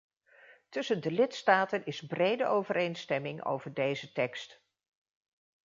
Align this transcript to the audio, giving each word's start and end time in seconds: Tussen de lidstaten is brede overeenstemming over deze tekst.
Tussen 0.69 1.01
de 1.01 1.11
lidstaten 1.11 1.85
is 1.85 2.01
brede 2.05 2.45
overeenstemming 2.47 3.45
over 3.45 3.73
deze 3.73 4.11
tekst. 4.11 4.61